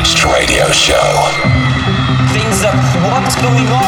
Damaged 0.00 0.24
Radio 0.24 0.64
Show. 0.72 0.96
Things 2.32 2.64
up. 2.64 2.74
What's 3.12 3.36
going 3.36 3.68
on? 3.68 3.84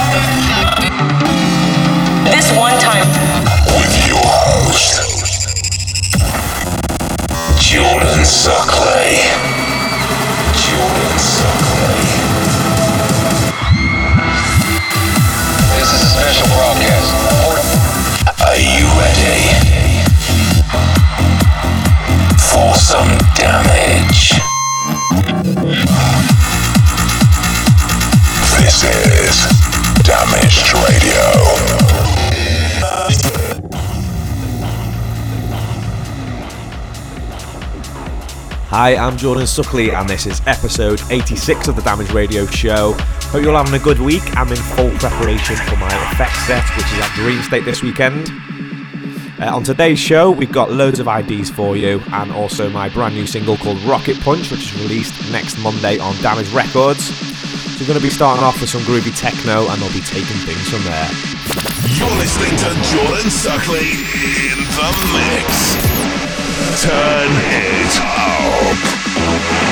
This 2.28 2.52
one 2.54 2.78
time. 2.78 3.08
With 3.80 3.96
your 4.06 4.20
host, 4.20 5.24
Jordan 7.58 8.24
Suckley. 8.28 9.24
Jordan 10.52 11.16
Suckley. 11.16 12.04
This 15.72 15.88
is 15.94 16.02
a 16.02 16.10
special 16.12 16.46
broadcast. 16.48 17.08
Are 18.42 18.60
you 18.60 18.84
ready 19.00 19.48
for 22.36 22.74
some 22.74 23.08
damage? 23.34 24.51
This 28.62 28.84
is 28.84 29.34
Damaged 30.04 30.72
Radio. 30.74 31.22
Hi, 38.68 38.96
I'm 38.96 39.16
Jordan 39.16 39.44
Suckley, 39.44 39.92
and 39.92 40.08
this 40.08 40.26
is 40.26 40.40
episode 40.46 41.02
86 41.10 41.68
of 41.68 41.76
the 41.76 41.82
Damage 41.82 42.10
Radio 42.12 42.46
Show. 42.46 42.92
Hope 42.94 43.42
you're 43.42 43.54
all 43.54 43.64
having 43.64 43.78
a 43.78 43.82
good 43.82 43.98
week. 43.98 44.22
I'm 44.36 44.48
in 44.48 44.56
full 44.56 44.90
preparation 44.92 45.56
for 45.56 45.76
my 45.76 46.12
effects 46.12 46.46
set, 46.46 46.64
which 46.76 46.86
is 46.86 46.98
at 46.98 47.10
Dreamstate 47.16 47.64
this 47.64 47.82
weekend. 47.82 48.30
Uh, 49.42 49.56
on 49.56 49.64
today's 49.64 49.98
show, 49.98 50.30
we've 50.30 50.52
got 50.52 50.70
loads 50.70 51.00
of 51.00 51.08
IDs 51.08 51.50
for 51.50 51.76
you, 51.76 52.00
and 52.12 52.30
also 52.30 52.70
my 52.70 52.88
brand 52.88 53.12
new 53.12 53.26
single 53.26 53.56
called 53.56 53.76
Rocket 53.80 54.16
Punch, 54.20 54.52
which 54.52 54.72
is 54.72 54.80
released 54.80 55.32
next 55.32 55.58
Monday 55.58 55.98
on 55.98 56.14
Damage 56.22 56.48
Records. 56.52 57.06
So 57.06 57.80
we're 57.80 57.88
going 57.88 57.98
to 57.98 58.04
be 58.04 58.08
starting 58.08 58.44
off 58.44 58.60
with 58.60 58.70
some 58.70 58.82
groovy 58.82 59.10
techno, 59.18 59.66
and 59.66 59.80
we'll 59.80 59.92
be 59.92 60.00
taking 60.00 60.38
things 60.46 60.70
from 60.70 60.84
there. 60.84 61.10
You're 61.98 62.16
listening 62.22 62.54
to 62.54 62.70
Jordan 62.86 63.30
Suckley 63.34 64.06
in 64.46 64.62
the 64.78 64.90
mix. 65.10 65.74
Turn 66.80 67.30
it 67.42 67.98
up. 68.00 69.71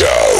Show. 0.00 0.39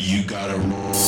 You 0.00 0.22
got, 0.22 0.48
you 0.48 0.56
gotta 0.56 0.58
roll. 0.58 0.99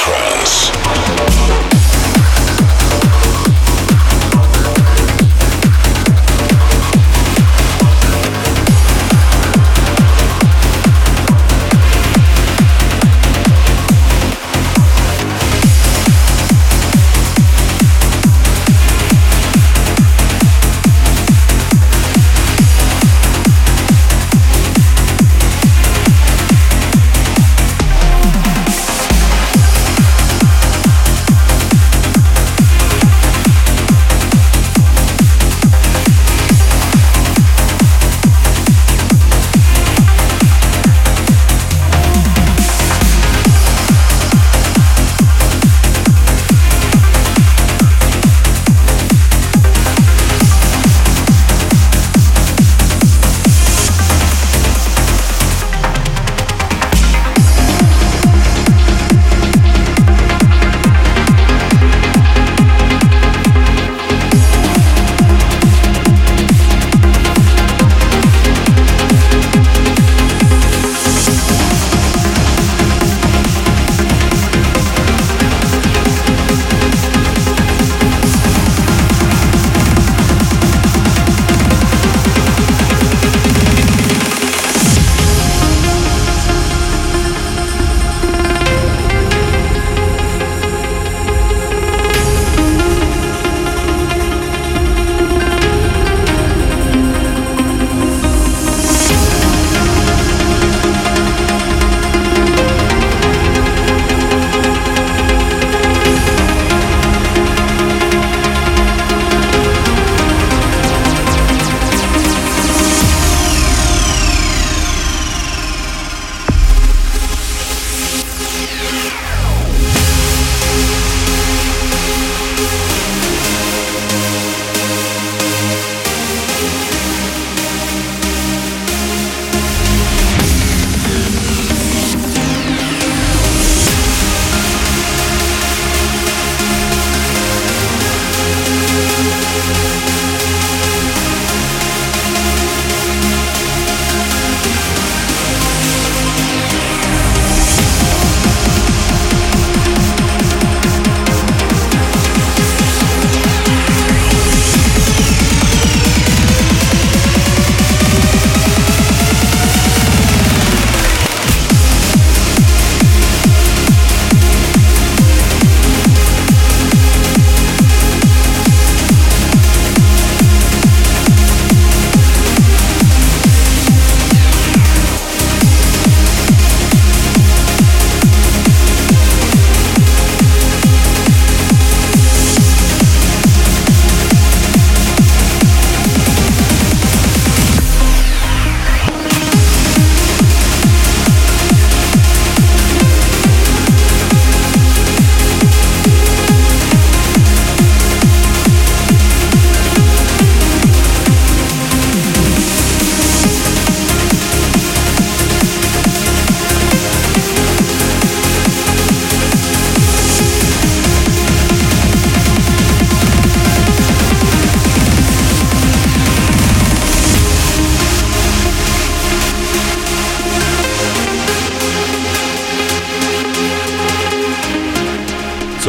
Trance. 0.00 0.79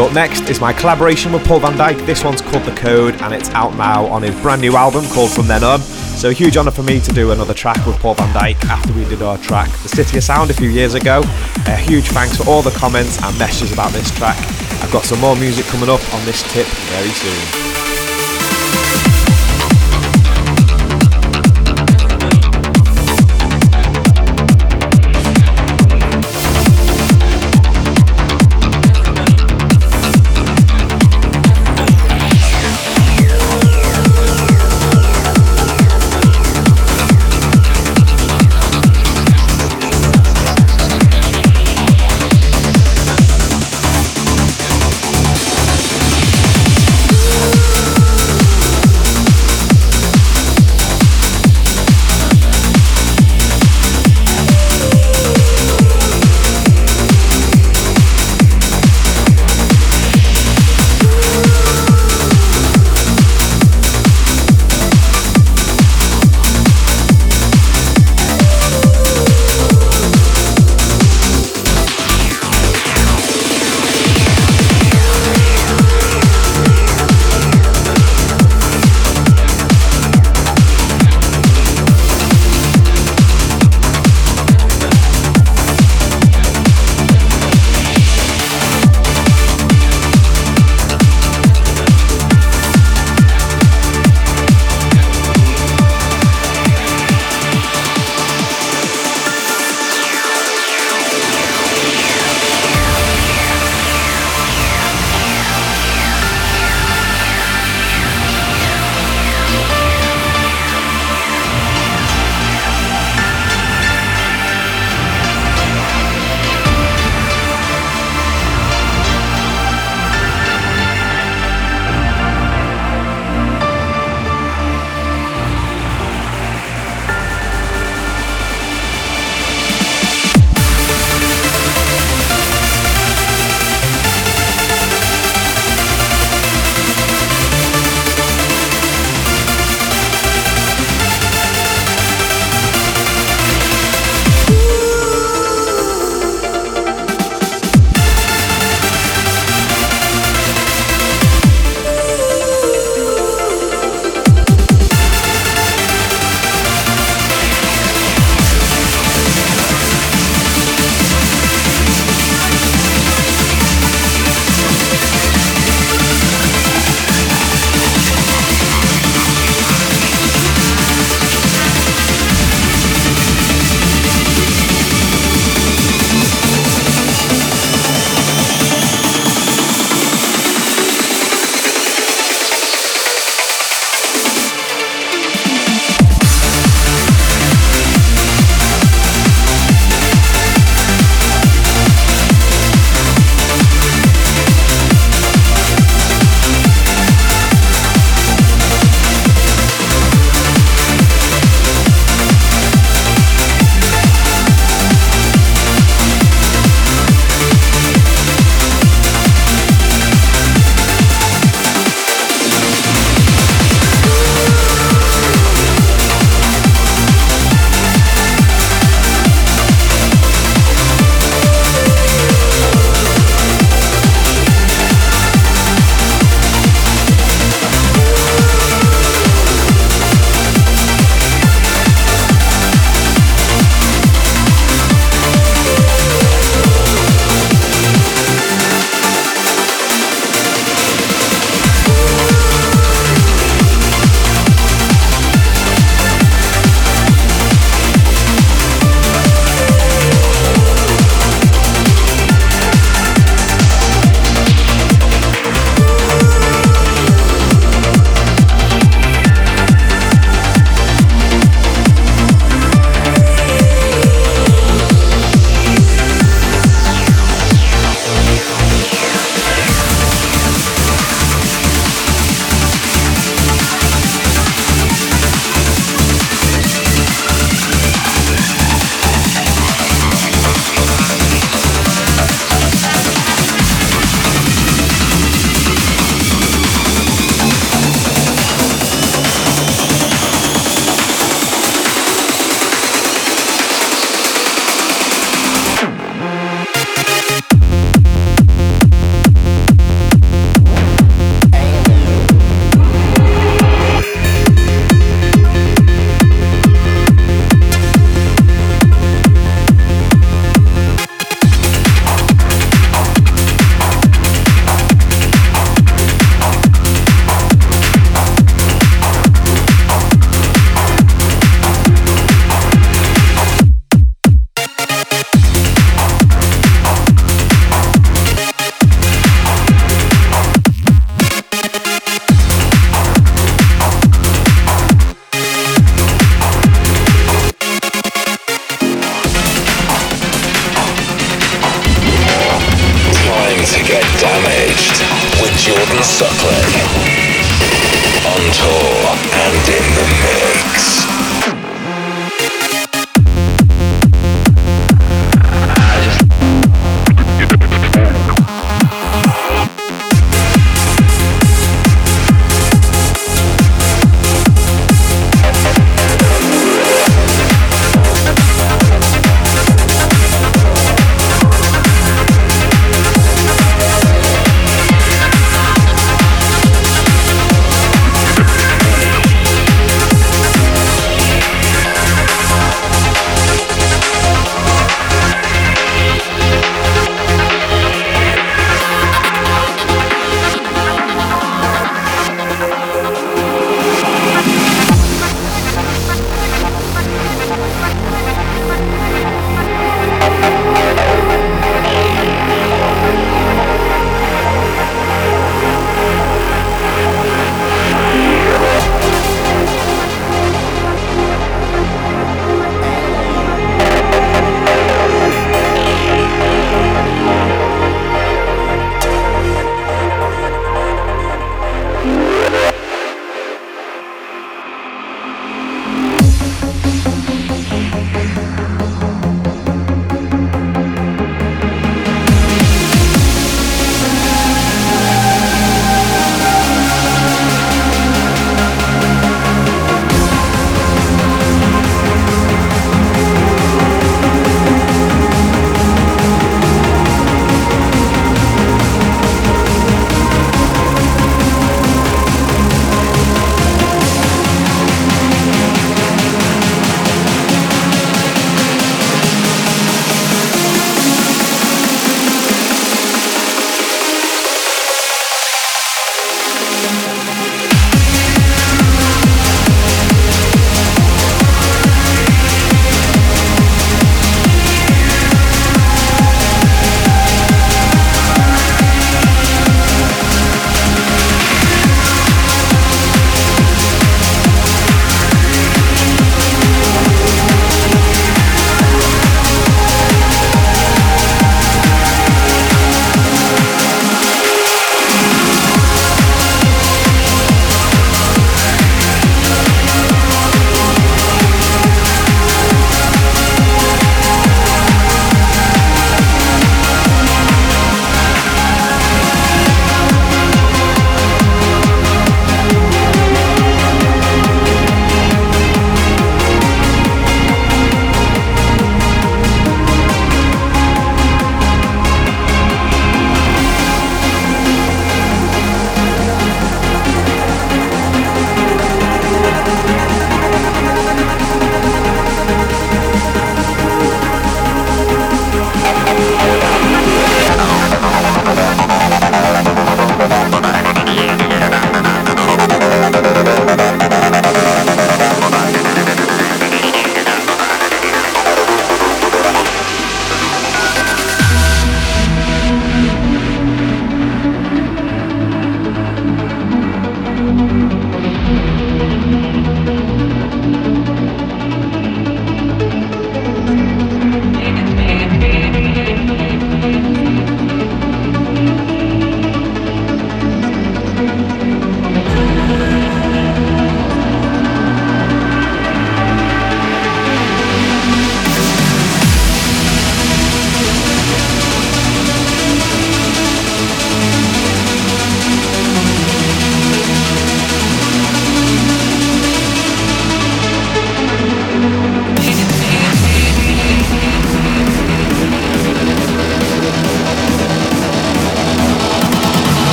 So 0.00 0.06
up 0.06 0.14
next 0.14 0.48
is 0.48 0.62
my 0.62 0.72
collaboration 0.72 1.30
with 1.30 1.44
Paul 1.46 1.60
van 1.60 1.74
Dyk. 1.74 2.06
This 2.06 2.24
one's 2.24 2.40
called 2.40 2.64
The 2.64 2.74
Code 2.74 3.20
and 3.20 3.34
it's 3.34 3.50
out 3.50 3.76
now 3.76 4.06
on 4.06 4.22
his 4.22 4.34
brand 4.40 4.62
new 4.62 4.74
album 4.74 5.04
called 5.08 5.30
From 5.30 5.46
Then 5.46 5.62
On. 5.62 5.78
So 5.78 6.30
a 6.30 6.32
huge 6.32 6.56
honour 6.56 6.70
for 6.70 6.82
me 6.82 7.00
to 7.00 7.12
do 7.12 7.32
another 7.32 7.52
track 7.52 7.84
with 7.84 7.98
Paul 7.98 8.14
van 8.14 8.32
Dyk 8.32 8.64
after 8.64 8.94
we 8.94 9.04
did 9.04 9.20
our 9.20 9.36
track 9.36 9.68
The 9.82 9.90
City 9.90 10.16
of 10.16 10.24
Sound 10.24 10.50
a 10.50 10.54
few 10.54 10.70
years 10.70 10.94
ago. 10.94 11.20
A 11.66 11.76
huge 11.76 12.08
thanks 12.08 12.34
for 12.38 12.48
all 12.48 12.62
the 12.62 12.70
comments 12.70 13.22
and 13.22 13.38
messages 13.38 13.74
about 13.74 13.92
this 13.92 14.10
track. 14.12 14.38
I've 14.82 14.90
got 14.90 15.04
some 15.04 15.20
more 15.20 15.36
music 15.36 15.66
coming 15.66 15.90
up 15.90 16.00
on 16.14 16.24
this 16.24 16.50
tip 16.50 16.66
very 16.66 17.10
soon. 17.10 17.89